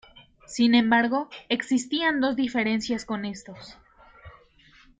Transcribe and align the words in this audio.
Sin 0.47 0.73
embargo, 0.73 1.29
existían 1.47 2.21
dos 2.21 2.35
diferencias 2.35 3.05
con 3.05 3.23
estos. 3.23 3.77